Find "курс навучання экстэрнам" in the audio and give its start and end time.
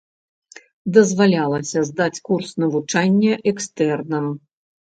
2.31-4.25